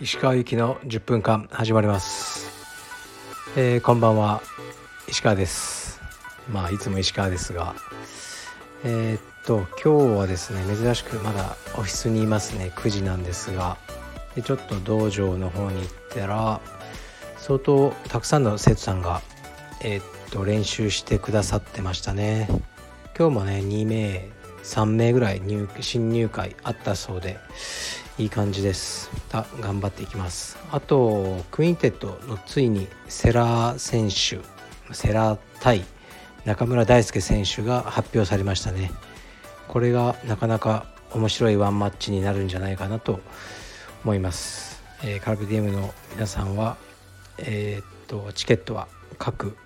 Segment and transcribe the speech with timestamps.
[0.00, 2.50] 石川行きの10分間始まります、
[3.56, 4.42] えー、こんばんは。
[5.08, 6.00] 石川です。
[6.50, 7.76] まあいつも石川ですが。
[8.82, 12.72] えー、っと今日はですね珍しくまだオフィスにいますね。
[12.74, 13.78] 9時なんですが。
[14.34, 16.60] でちょっと道場の方に行ったら
[17.36, 19.22] 相当たくさんの生徒さんが
[19.80, 22.48] えー、っと練習してくださってましたね。
[23.18, 24.28] 今日もね2名
[24.62, 27.38] 3名ぐらい入新入会あったそうで
[28.18, 29.10] いい感じです。
[29.60, 30.58] 頑張っていきます。
[30.70, 34.40] あと QUINTET のついにセラー選手
[34.94, 35.84] セラー対
[36.44, 38.90] 中村大輔選手が発表されましたね。
[39.68, 43.20] これがなかなか面白いワンマッチになるんじゃないかなと
[44.04, 46.76] 思います、えー、カルペディエムの皆さんは
[47.38, 49.56] えー、っとチケットは各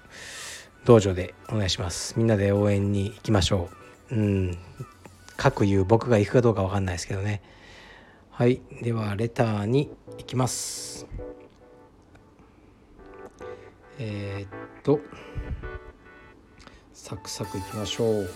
[0.86, 2.14] 道場でお願いします。
[2.16, 3.68] みんなで応援に行きましょ
[4.12, 4.14] う。
[4.14, 4.58] うん。
[5.36, 7.42] 各言う僕が行くかどうか分かんないですけどね。
[8.30, 8.62] はい。
[8.82, 11.08] ではレターに行きます。
[13.98, 15.00] えー、っと
[16.92, 18.30] サクサクいきましょう。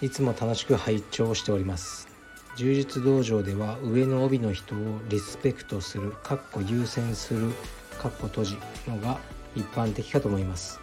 [0.00, 2.08] いつも楽しく拝聴しております。
[2.56, 7.52] 充実道場では上の帯の人をリスペクトするかっこ優先する
[8.00, 8.56] かっこ閉じ
[8.88, 9.20] のが
[9.54, 10.81] 一般的かと思います。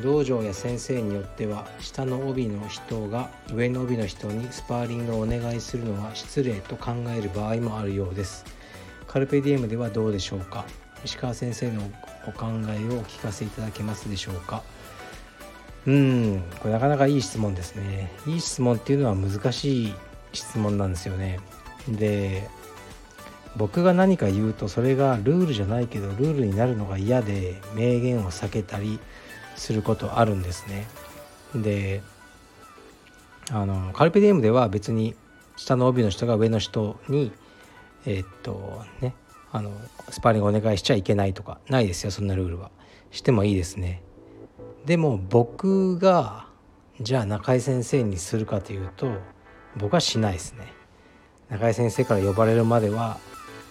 [0.00, 8.44] 道場や先生によっては下の帯の人が上の帯の人にスパーリングをお願いするのは失礼と考える場合もあるようです。
[9.06, 10.64] カルペディエムではどうでしょうか
[11.04, 11.82] 石川先生の
[12.26, 14.62] お考えをお聞かせいただけますでしょうか？
[15.86, 18.10] うんこれなかなかいい質問ですね。
[18.26, 19.94] いい質問っていうのは難しい
[20.32, 21.40] 質問なんですよね。
[21.88, 22.48] で
[23.56, 28.98] 僕が何か言うとそれがルールじゃないけどルールになるのが嫌で名言を避けたり
[29.56, 30.86] することあるんですね。
[31.54, 32.02] で
[33.50, 35.14] あのカルペディエムでは別に
[35.56, 37.32] 下の帯の人が上の人に
[38.06, 39.14] えー、っとね
[39.50, 39.70] あの
[40.08, 42.70] スパーリングお願いしちゃいけないとかないですよそんなルールは。
[43.10, 44.02] してもいいですね。
[44.86, 46.46] でも僕が
[47.00, 49.12] じゃあ中井先生にするかというと
[49.76, 50.72] 僕はしないですね。
[51.50, 53.18] 中井先生から呼ばれるまでは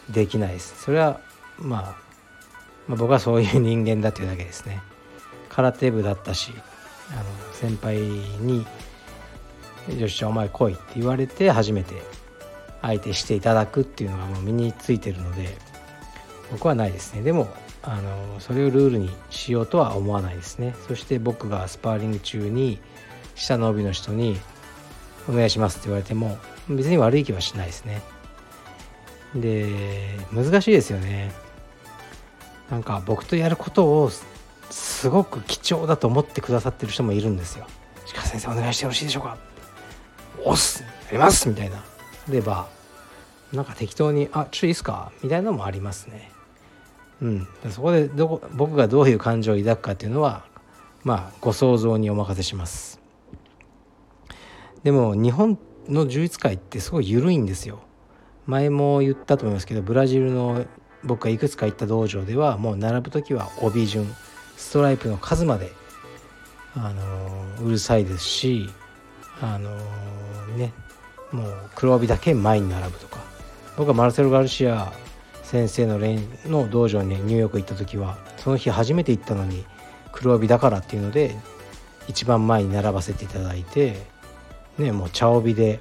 [0.10, 0.80] できないです。
[0.84, 1.20] それは
[1.58, 1.82] まあ、
[2.88, 4.80] まあ、僕はそういう人間だというだけですね。
[5.54, 6.54] 空手部だったし
[7.12, 7.24] あの
[7.54, 8.66] 先輩に
[10.00, 11.96] 「よしじゃあお前来い」って言われて初めて
[12.82, 15.58] 相手していただくっていうのがもう身についてるので
[16.52, 17.22] 僕はないですね。
[17.22, 17.48] でも
[17.84, 20.76] あのそれをルールにしようとは思わないですね。
[20.88, 22.80] そして僕がスパーリング中に
[23.36, 24.40] 下の帯の人に
[25.28, 26.38] 「お願いします」って言われても
[26.70, 28.02] 別に悪い気はしないですね。
[29.36, 31.32] で難しいですよね。
[32.70, 34.12] なんか僕とやることを
[34.72, 37.66] すごく貴重だと思ってくださってる人もいるんですよ。
[38.16, 39.38] 鹿先生お願いしてよろしいでしょうか
[40.44, 41.84] おっすやりますみたいな。
[42.30, 42.68] れば
[43.52, 46.32] なんか適当に「あちょっといいっすか?」みたいなのもありますね。
[47.22, 50.44] うん、そこでどこ僕がどういう感情を抱くかっていうのは
[51.04, 53.00] まあご想像にお任せします。
[54.84, 57.80] でも日本の充実界ってすごい緩いんですよ。
[58.48, 60.66] 前も言ったと思いますけどブラジルの
[61.04, 64.12] 僕がいくつか行った道場ではもう並ぶ時は帯順
[64.62, 65.74] ストライプの数まで、
[66.76, 68.70] あのうるさいですし、
[69.42, 69.76] あの
[70.56, 70.74] ね、
[71.32, 73.20] もう黒帯だけ前に並ぶとか。
[73.78, 74.92] 僕はマルセロ・ガルシア
[75.44, 76.00] 先生の
[76.46, 79.66] の道場にニューヨーク行った時はその日初めて行ったのに
[80.12, 81.36] 黒帯だからっていうので
[82.08, 83.98] 一番前に並ばせていただいて、
[84.78, 85.80] ね、もう茶帯で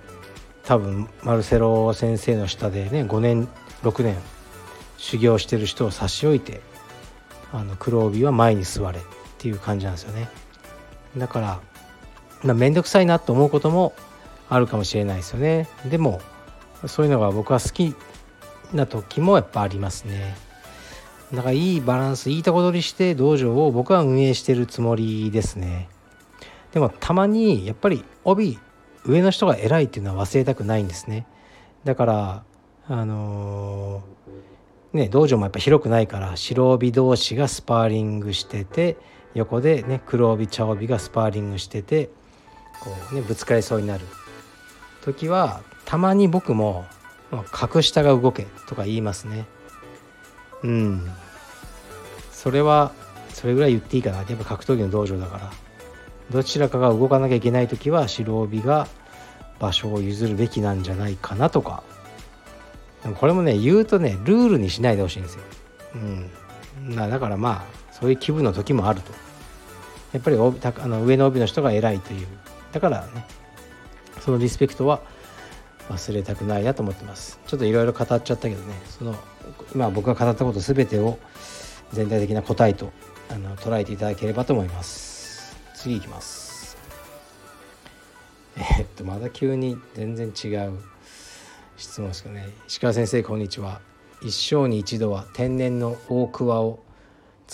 [0.64, 3.48] 多分マルセロ先生の下でね5年
[3.82, 4.16] 6年
[4.97, 6.60] 修行してる人を差し置いて
[7.53, 9.03] あの黒帯は前に座れっ
[9.38, 10.28] ていう感じなんですよね。
[11.16, 11.61] だか
[12.44, 13.93] ら面倒くさいなと思うことも
[14.49, 15.69] あるかもしれないですよね。
[15.89, 16.21] でも
[16.87, 17.94] そういうのが僕は好き
[18.72, 20.37] な時もやっぱありますね。
[21.33, 25.89] だからいいバランスいいとこ取りして道場を僕は運営してるつもりですね。
[26.72, 28.59] でもたまにやっぱり帯
[29.05, 31.27] 上の人が偉いっていうのは忘れたくないんですね。
[31.84, 32.45] だから
[32.89, 34.21] あのー
[34.92, 38.97] ね、道場もやっぱ広くないから白帯同士がスパーリングしてて
[39.34, 42.10] 横でね黒帯茶帯がスパーリングしてて
[42.81, 44.04] こうねぶつかりそうになる。
[45.03, 46.84] 時はたまに僕も
[47.53, 49.47] 「格下が動け」とか言いますね。
[50.63, 51.10] うん。
[52.33, 52.93] それは
[53.33, 54.19] それぐらい言っていいかな。
[54.19, 55.51] やっぱ格闘技の道場だから。
[56.31, 58.86] どちらかが動かなきゃいけない時は白帯が
[59.59, 61.83] 場所を譲るべきなんじゃないかなとか。
[63.14, 65.42] これもね言うとねルールにしないでほしいんですよ。
[65.94, 65.98] う
[66.91, 69.12] ん、だからまあそういう気分の時もあると。
[70.12, 72.26] やっぱりあの上の帯の人が偉いという。
[72.72, 73.24] だからね
[74.20, 75.00] そのリスペクトは
[75.88, 77.41] 忘れたくないなと思ってます。
[77.47, 79.16] ちょっといろいろ語っちゃったけどねその
[79.74, 81.18] 今僕が語ったこと全てを
[81.92, 82.92] 全体的な答えと
[83.28, 85.56] あの捉えていただければと思います。
[85.74, 86.76] 次いきます。
[88.56, 90.78] え、っとまだ急に全然違う。
[91.80, 93.80] 質問ですけどね石川先生こんにちは。
[94.22, 96.80] 一生に一度は天然の大桑を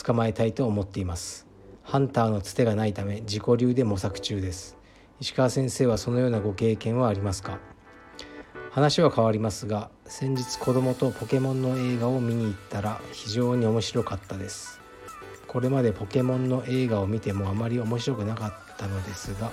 [0.05, 1.47] 捕まえたいと思っています。
[1.85, 4.77] ハンターのつてがないため自己流で模索中です。
[5.21, 7.61] 石川先生はそのようなご経験はありますか？
[8.73, 14.81] 話は変わりますが先日子供とポケモンの映画を見に行ったら非常に面白かったです。
[15.47, 19.53] これまでポケモンの映画を見てもあまり面白くなかったのですが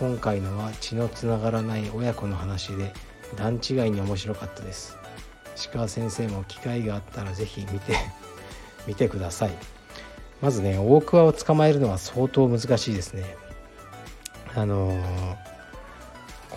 [0.00, 2.94] 今回のは血のつながらない親子の話で
[3.36, 4.96] 段違いに面白かったです。
[5.56, 7.96] 石川先生も機会があったら是非見て
[8.86, 9.50] 見てください。
[10.40, 13.36] まずね大桑を捕まえるのは相当難しいですね。
[14.54, 15.36] あのー、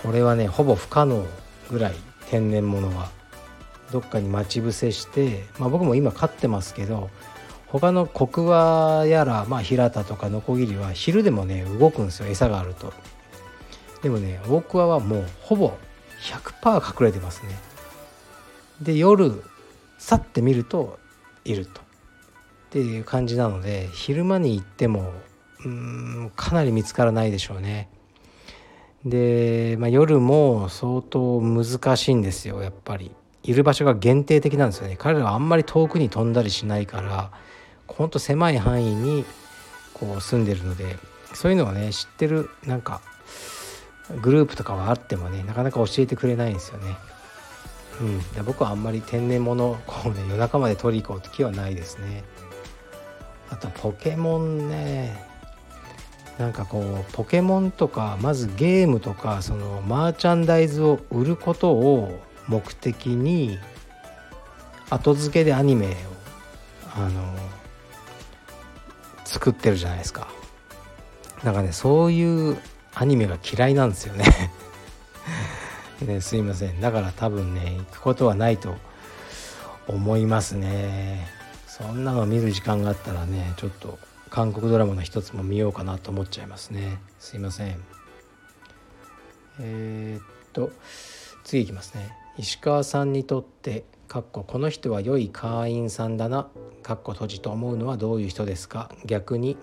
[0.04, 1.26] これはねほぼ不可能
[1.70, 1.96] ぐらい
[2.30, 3.10] 天然物は。
[3.92, 7.10] どっかに待ち伏せして、まあ、僕も今飼ってますけど
[7.68, 12.94] 他のコクワやら、まあ、平田とかノコギリは昼でもね動くんですよ餌があると。
[14.02, 15.74] でもね大桑はもうほぼ
[16.22, 17.60] 100%隠れてますね。
[18.82, 19.44] で夜
[20.00, 21.00] 去ってみると
[21.46, 21.82] いると。
[21.82, 21.84] っ
[22.72, 25.12] ていう感じなので昼間に行っても
[25.66, 27.90] うんかなり見つからないでしょうね。
[29.04, 33.12] で、まあ、夜も相当難しいんですよやっぱり。
[33.44, 34.96] いる場所が限定的なんですよね。
[34.98, 37.32] 彼らはあんまり遠くに飛んだりしないから
[37.88, 39.26] ほんと狭い範囲に
[39.94, 40.98] こう住んでるので。
[41.34, 43.02] そういうのはね知ってるなんか
[44.22, 46.98] グループとかはあってもねなかなか教えてくれないんですよね。
[48.00, 52.24] うん、で僕はあんまり天然物こうね夜中まで取り行こうって気はないですね。
[53.50, 55.30] あとポケモンね
[56.38, 63.60] なんかこうポケモンとかまずゲームとかそのマーチャンダイズを売ることを目的に
[64.90, 65.90] 後付けでアニメを
[66.96, 67.36] あの
[69.26, 70.28] 作ってるじゃないですか。
[71.44, 72.58] なんかねそういう
[72.94, 74.26] アニメが嫌いなんですよね。
[76.02, 76.82] ねすいません。
[76.82, 78.76] だから多分ね行くことはないと
[79.88, 81.28] 思いますね。
[81.68, 83.98] そんなの見る時間があったらねちょっと
[84.30, 87.00] 韓国ドラマの一つも見ようかなと思っちゃいますね。
[87.20, 87.84] すいません。
[89.60, 90.72] えー、っと
[91.44, 92.16] 次いきますね。
[92.38, 96.48] 石川さんにとってかっここの人は良い会員さんだな
[96.84, 98.90] かっこ閉じと思うのはどういう人ですか？
[99.06, 99.58] 逆に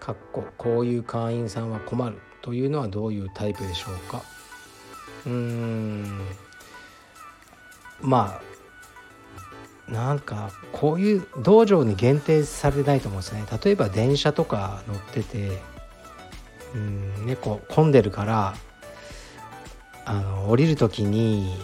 [0.00, 2.18] かっここういう会員さんは困る。
[2.44, 4.20] というのはどういうタイプでしょうか？
[5.24, 6.20] うーん。
[8.02, 8.38] ま
[9.88, 13.44] あなんかこういう道場に限定されないと思うんですね。
[13.64, 15.58] 例えば電車とか乗ってて
[16.74, 18.54] うん猫混んでるから
[20.04, 21.56] あの降りる時に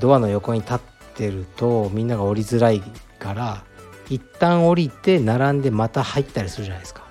[0.00, 0.80] ドアの横に立っ
[1.14, 2.82] てるとみんなが降りづらい
[3.20, 3.64] から
[4.08, 7.06] 一旦降りて並んでまた入ったりするじゃないですか。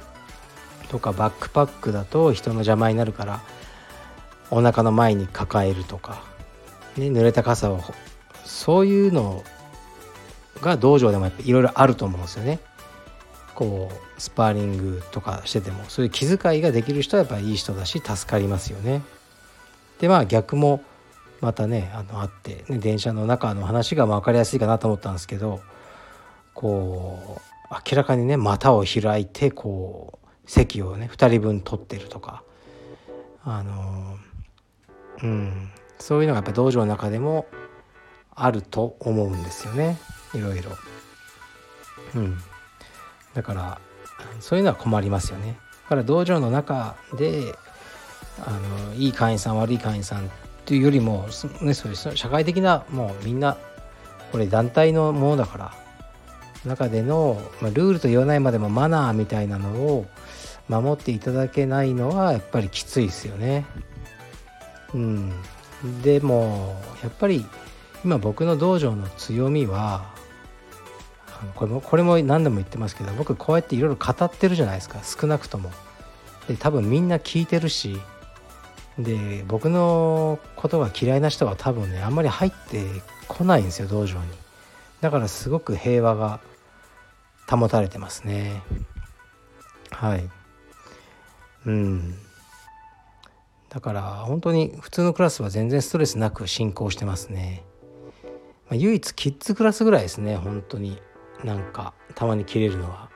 [0.89, 3.41] とかバックパックだと人の邪魔になるから
[4.49, 6.23] お腹の前に抱えるとか、
[6.95, 7.81] ね、濡れた傘を
[8.45, 9.43] そういうの
[10.61, 12.59] が道場でもいろいろあると思うんですよね。
[13.53, 19.01] こうスパーリングとかしててもそういう気遣いができる人はやっぱりいい人だし助かりますよね。
[19.99, 20.83] でまあ逆も
[21.41, 25.59] またねあのあって、ね、電車の中の話が分かりやすいかなと思ったんですけど
[26.53, 30.16] こう明らかにね股を開いてこう
[30.47, 32.43] 席をね2人分取ってるとか
[33.43, 34.17] あの
[35.21, 37.45] うんそういうのがやっぱ道場の中でも
[38.33, 39.97] あると思うんですよね
[40.33, 40.71] いろいろ。
[42.15, 42.37] うん、
[43.33, 43.81] だから
[44.39, 45.57] そういうのは困りますよね。
[45.83, 47.55] だから道場の中で
[48.45, 48.51] あ
[48.89, 50.29] のいい会員さん悪い会員さんっ
[50.65, 51.27] ていうよりも、
[51.61, 53.57] ね、そういう社会的なもうみんな
[54.31, 55.86] これ団体のものだから
[56.67, 60.05] 中での、まあ、ルールと言わないまでもマナーみたいなのを
[60.69, 63.65] 守っていただけないのはやっぱりきついですよね。
[64.93, 65.33] うん、
[66.03, 67.45] でもやっぱり
[68.03, 70.13] 今僕の道場の強みは
[71.55, 75.71] これもこれも何度も言ってますけど僕こうやっていろいろ語ってるじゃないですか少なくとも。
[76.47, 77.99] で多分みんな聞いてるし
[78.97, 82.85] で僕のことが嫌いな人は多分ねあんまり入って
[83.27, 84.25] こないんですよ道場に。
[85.01, 86.39] だからすごく平和が
[87.49, 88.61] 保たれてますね。
[89.91, 90.29] はい。
[91.65, 92.15] うん。
[93.69, 97.63] だから本当に普通のクラスは全然ストレスなく進行してますね。
[98.69, 101.01] まあ、唯一キッズクラスぐらいですね本当に
[101.43, 103.09] なんかたまに切れるのは。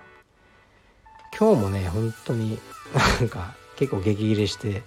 [1.38, 2.60] 今日もね本当に
[3.20, 4.84] なんか結構激切れして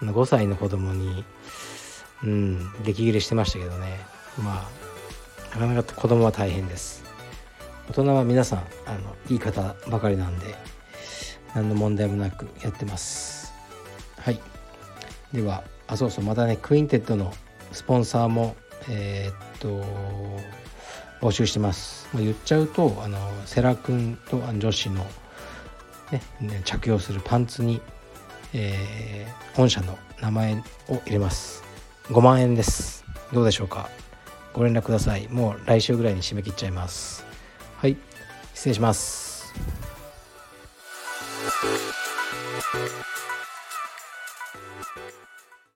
[0.00, 1.24] あの5歳の子供に
[2.22, 3.98] うん激切れしてましたけどね
[4.38, 4.68] ま
[5.54, 7.03] あなかなか子供は大変です
[7.88, 10.54] 大人は皆さんあのいい方ばかりなんで
[11.54, 13.52] 何の問題もなくやってます。
[14.18, 14.40] はい。
[15.32, 17.32] ではあそうそうまたね QUINTET の
[17.72, 18.56] スポンサーも
[18.88, 19.84] えー、っと
[21.20, 25.06] 募集してます、まあ、言っちゃうとあの世羅君と女子の、
[26.12, 27.80] ね、ね、着用するパンツに、
[28.52, 30.54] えー、御社の名前
[30.88, 31.62] を入れます。
[32.08, 33.04] 5万円です。
[33.32, 33.88] どうでしょうか。
[34.52, 35.28] ご連絡ください。
[35.28, 37.33] もう来週ぐらいに締め切っちゃいます。
[37.84, 37.98] はい
[38.54, 39.52] 失礼します。